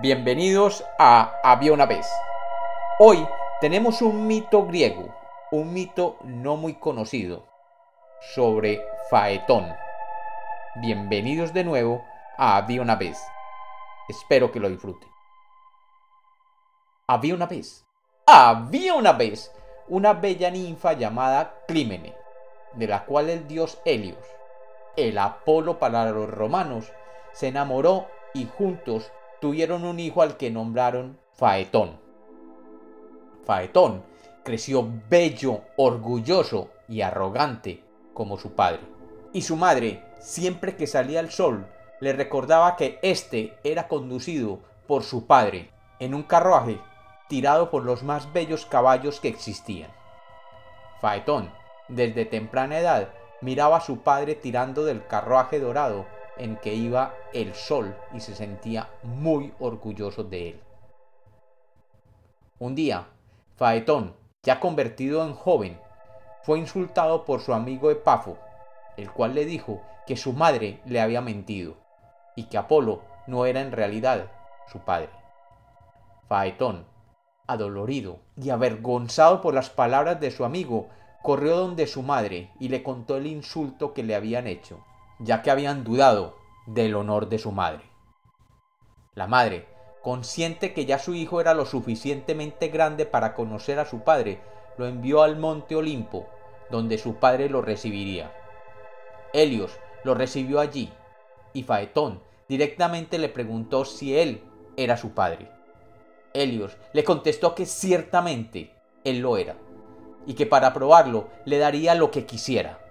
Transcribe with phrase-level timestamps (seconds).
[0.00, 2.10] Bienvenidos a Había una vez.
[2.98, 3.28] Hoy
[3.60, 5.14] tenemos un mito griego,
[5.50, 7.44] un mito no muy conocido,
[8.34, 9.76] sobre Faetón.
[10.76, 12.02] Bienvenidos de nuevo
[12.38, 13.22] a Había una vez.
[14.08, 15.10] Espero que lo disfruten.
[17.06, 17.84] Había una vez.
[18.24, 19.52] Había una vez
[19.88, 22.16] una bella ninfa llamada Clímene,
[22.72, 24.24] de la cual el dios Helios,
[24.96, 26.90] el Apolo para los romanos,
[27.32, 31.98] se enamoró y juntos tuvieron un hijo al que nombraron Faetón.
[33.44, 34.04] Faetón
[34.44, 37.82] creció bello, orgulloso y arrogante
[38.14, 38.78] como su padre.
[39.32, 41.66] Y su madre, siempre que salía el sol,
[41.98, 46.78] le recordaba que éste era conducido por su padre en un carruaje
[47.28, 49.90] tirado por los más bellos caballos que existían.
[51.00, 51.50] Faetón,
[51.88, 53.08] desde temprana edad,
[53.40, 58.34] miraba a su padre tirando del carruaje dorado en que iba el sol y se
[58.34, 60.60] sentía muy orgulloso de él.
[62.58, 63.06] Un día,
[63.56, 65.78] Faetón, ya convertido en joven,
[66.42, 68.38] fue insultado por su amigo Epafo,
[68.96, 71.76] el cual le dijo que su madre le había mentido
[72.34, 74.30] y que Apolo no era en realidad
[74.70, 75.10] su padre.
[76.28, 76.86] Faetón,
[77.46, 80.88] adolorido y avergonzado por las palabras de su amigo,
[81.22, 84.82] corrió donde su madre y le contó el insulto que le habían hecho
[85.22, 87.82] ya que habían dudado del honor de su madre.
[89.14, 89.68] La madre,
[90.02, 94.40] consciente que ya su hijo era lo suficientemente grande para conocer a su padre,
[94.76, 96.28] lo envió al monte Olimpo,
[96.70, 98.32] donde su padre lo recibiría.
[99.32, 100.92] Helios lo recibió allí,
[101.52, 104.42] y Faetón directamente le preguntó si él
[104.76, 105.50] era su padre.
[106.34, 109.56] Helios le contestó que ciertamente él lo era,
[110.26, 112.81] y que para probarlo le daría lo que quisiera.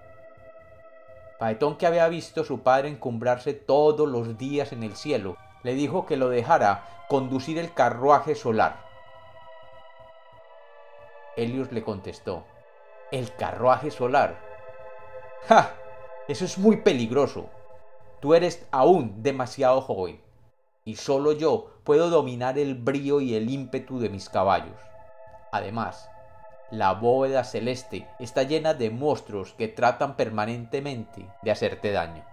[1.38, 6.06] Faetón, que había visto su padre encumbrarse todos los días en el cielo, le dijo
[6.06, 8.76] que lo dejara conducir el carruaje solar.
[11.36, 12.44] Helios le contestó,
[13.10, 14.36] ¿el carruaje solar?
[15.48, 15.74] ¡Ja!
[16.28, 17.46] Eso es muy peligroso.
[18.20, 20.20] Tú eres aún demasiado joven,
[20.84, 24.78] y solo yo puedo dominar el brío y el ímpetu de mis caballos.
[25.50, 26.08] Además,
[26.72, 32.24] la bóveda celeste está llena de monstruos que tratan permanentemente de hacerte daño.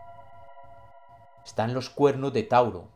[1.43, 2.87] Están los cuernos de Tauro.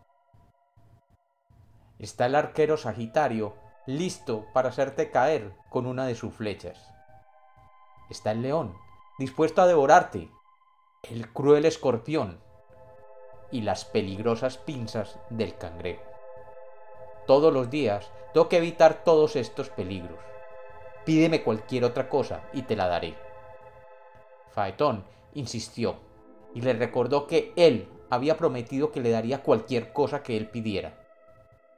[1.99, 6.89] Está el arquero Sagitario listo para hacerte caer con una de sus flechas.
[8.09, 8.77] Está el león,
[9.19, 10.31] dispuesto a devorarte,
[11.01, 12.39] el cruel escorpión
[13.51, 16.09] y las peligrosas pinzas del cangrejo.
[17.27, 20.32] Todos los días tengo que evitar todos estos peligros
[21.05, 23.15] Pídeme cualquier otra cosa y te la daré.
[24.51, 25.03] Faetón
[25.33, 25.97] insistió
[26.53, 30.93] y le recordó que él había prometido que le daría cualquier cosa que él pidiera,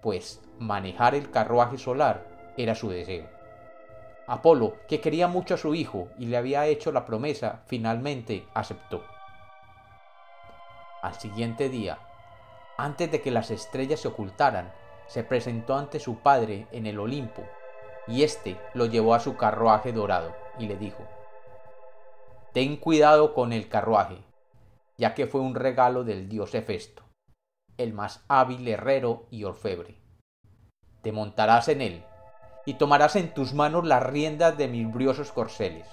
[0.01, 3.27] pues manejar el carruaje solar era su deseo.
[4.27, 9.03] Apolo, que quería mucho a su hijo y le había hecho la promesa, finalmente aceptó.
[11.01, 11.99] Al siguiente día,
[12.77, 14.73] antes de que las estrellas se ocultaran,
[15.07, 17.43] se presentó ante su padre en el Olimpo
[18.07, 21.03] y éste lo llevó a su carruaje dorado y le dijo,
[22.53, 24.17] Ten cuidado con el carruaje,
[24.97, 27.03] ya que fue un regalo del dios Hefesto,
[27.77, 29.97] el más hábil herrero y orfebre.
[31.01, 32.03] Te montarás en él
[32.65, 35.87] y tomarás en tus manos las riendas de mis briosos corceles.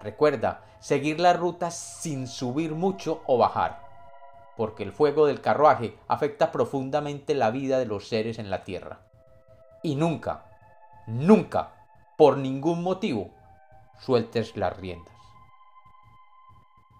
[0.00, 3.82] Recuerda seguir la ruta sin subir mucho o bajar,
[4.56, 9.00] porque el fuego del carruaje afecta profundamente la vida de los seres en la tierra.
[9.82, 10.53] Y nunca,
[11.06, 11.74] nunca,
[12.16, 13.30] por ningún motivo,
[14.00, 15.14] sueltes las riendas.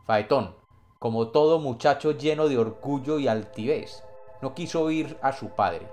[0.06, 0.54] Faetón,
[0.98, 4.02] como todo muchacho lleno de orgullo y altivez,
[4.42, 5.88] no quiso oír a su padre,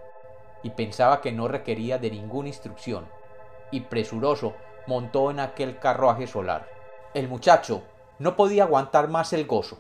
[0.64, 3.08] y pensaba que no requería de ninguna instrucción,
[3.72, 4.54] y presuroso
[4.88, 6.68] montó en aquel carruaje solar.
[7.14, 7.84] El muchacho
[8.20, 9.80] no podía aguantar más el gozo,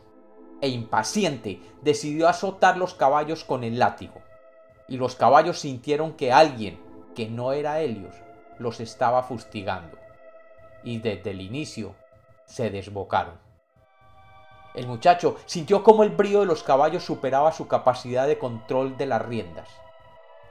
[0.61, 4.21] e impaciente decidió azotar los caballos con el látigo,
[4.87, 8.15] y los caballos sintieron que alguien que no era Helios,
[8.57, 9.97] los estaba fustigando,
[10.83, 11.95] y desde el inicio
[12.45, 13.35] se desbocaron.
[14.73, 19.05] El muchacho sintió como el brío de los caballos superaba su capacidad de control de
[19.05, 19.67] las riendas,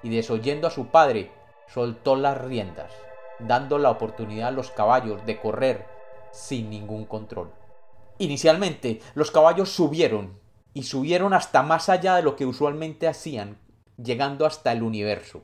[0.02, 1.30] y desoyendo a su padre,
[1.68, 2.92] soltó las riendas,
[3.38, 5.86] dando la oportunidad a los caballos de correr
[6.32, 7.50] sin ningún control.
[8.18, 10.38] Inicialmente, los caballos subieron,
[10.74, 13.58] y subieron hasta más allá de lo que usualmente hacían,
[13.96, 15.42] llegando hasta el universo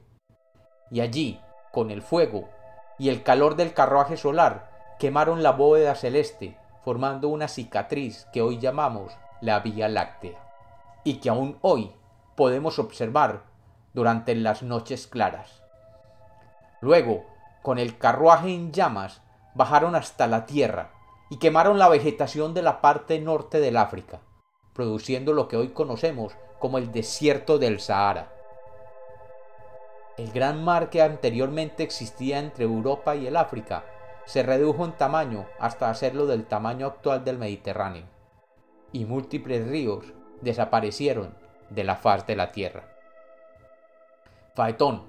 [0.91, 1.41] y allí,
[1.73, 2.49] con el fuego
[2.99, 8.59] y el calor del carruaje solar, quemaron la bóveda celeste, formando una cicatriz que hoy
[8.59, 10.39] llamamos la Vía Láctea,
[11.05, 11.93] y que aún hoy
[12.37, 13.43] podemos observar
[13.93, 15.63] durante las noches claras.
[16.81, 17.25] Luego,
[17.63, 19.23] con el carruaje en llamas,
[19.55, 20.93] bajaron hasta la tierra
[21.31, 24.21] y quemaron la vegetación de la parte norte del África,
[24.73, 28.33] produciendo lo que hoy conocemos como el desierto del Sahara.
[30.17, 33.85] El gran mar que anteriormente existía entre Europa y el África
[34.25, 38.05] se redujo en tamaño hasta hacerlo del tamaño actual del Mediterráneo,
[38.93, 40.07] y múltiples ríos
[40.41, 41.35] desaparecieron
[41.69, 42.85] de la faz de la tierra.
[44.55, 45.03] Faetón,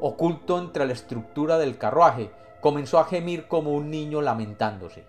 [0.00, 2.30] oculto entre la estructura del carruaje,
[2.62, 5.04] comenzó a gemir como un niño lamentándose.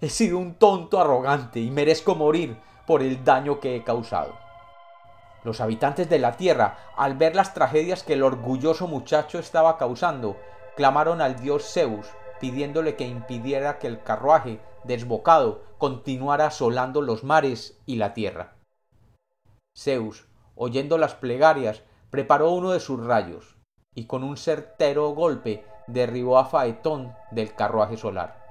[0.00, 2.56] He sido un tonto arrogante y merezco morir
[2.86, 4.43] por el daño que he causado.
[5.44, 10.36] Los habitantes de la tierra, al ver las tragedias que el orgulloso muchacho estaba causando,
[10.74, 12.08] clamaron al dios Zeus
[12.40, 18.56] pidiéndole que impidiera que el carruaje, desbocado, continuara asolando los mares y la tierra.
[19.76, 23.56] Zeus, oyendo las plegarias, preparó uno de sus rayos,
[23.94, 28.42] y con un certero golpe derribó a Faetón del carruaje solar.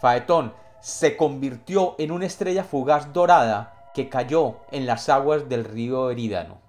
[0.00, 6.12] Faetón se convirtió en una estrella fugaz dorada que cayó en las aguas del río
[6.12, 6.60] Erídano,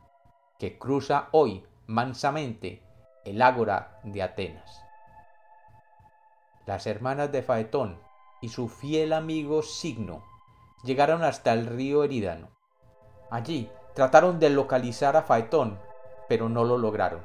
[0.58, 2.82] que cruza hoy mansamente
[3.24, 4.84] el ágora de Atenas.
[6.66, 8.00] Las hermanas de Faetón
[8.42, 10.24] y su fiel amigo Signo
[10.84, 12.50] llegaron hasta el río Erídano.
[13.30, 15.78] Allí trataron de localizar a Faetón,
[16.28, 17.22] pero no lo lograron.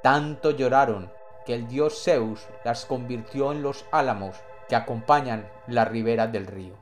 [0.00, 1.10] Tanto lloraron
[1.44, 4.36] que el dios Zeus las convirtió en los álamos
[4.68, 6.76] que acompañan la ribera del río.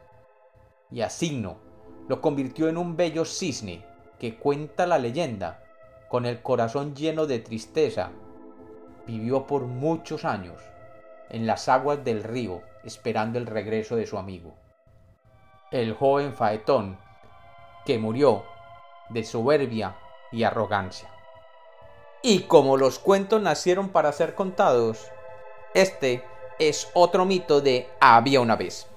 [0.90, 1.69] Y a Signo
[2.11, 3.85] lo convirtió en un bello cisne
[4.19, 5.62] que cuenta la leyenda,
[6.09, 8.11] con el corazón lleno de tristeza,
[9.07, 10.61] vivió por muchos años
[11.29, 14.55] en las aguas del río esperando el regreso de su amigo.
[15.71, 16.99] El joven Faetón,
[17.87, 18.43] que murió
[19.11, 19.97] de soberbia
[20.33, 21.09] y arrogancia.
[22.25, 25.07] Y como los cuentos nacieron para ser contados,
[25.75, 26.25] este
[26.59, 28.89] es otro mito de había una vez.